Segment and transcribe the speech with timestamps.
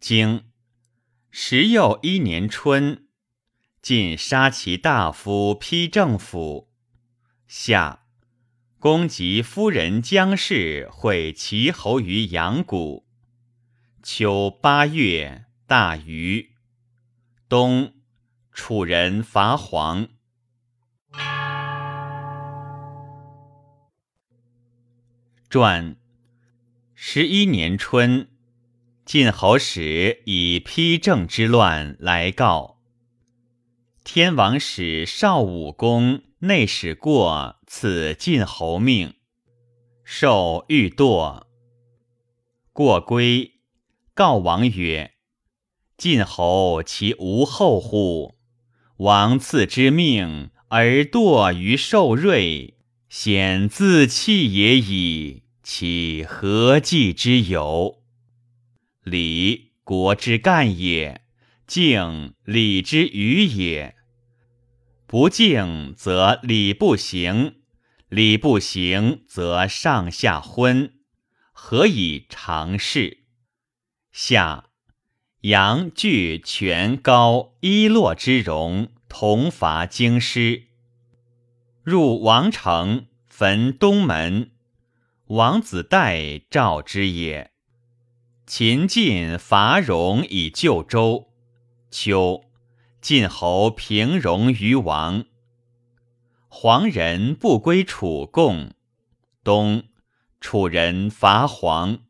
[0.00, 0.44] 经
[1.30, 3.06] 时又一年春，
[3.82, 6.72] 晋杀其大夫批政府。
[7.46, 8.04] 夏，
[8.78, 13.06] 公及夫人姜氏会齐侯于阳谷。
[14.02, 16.54] 秋八月，大雨。
[17.46, 17.92] 冬，
[18.52, 20.08] 楚人伐黄。
[25.50, 25.96] 传
[26.94, 28.29] 十一年春，
[29.10, 32.78] 晋侯使以丕政之乱来告。
[34.04, 39.14] 天王使少武公内使过赐晋侯命，
[40.04, 41.42] 受欲堕。
[42.72, 43.54] 过归，
[44.14, 45.14] 告王曰
[45.98, 48.36] ：“晋侯其无后乎？
[48.98, 52.76] 王赐之命而堕于受瑞。”
[53.10, 57.99] 显自弃也矣，其何计之有？
[59.02, 61.22] 礼国之干也，
[61.66, 63.96] 敬礼之余也。
[65.06, 67.56] 不敬则礼不行，
[68.08, 70.92] 礼不行则上下昏，
[71.52, 73.24] 何以常事？
[74.12, 74.66] 下
[75.42, 80.64] 阳具权高一落之容，同伐京师。
[81.82, 84.50] 入王城，焚东门。
[85.28, 87.49] 王子代召之也。
[88.52, 91.28] 秦晋伐戎以救周。
[91.88, 92.42] 秋，
[93.00, 95.24] 晋侯平戎于王。
[96.48, 98.72] 黄人不归楚贡。
[99.44, 99.84] 冬，
[100.40, 102.00] 楚人伐黄。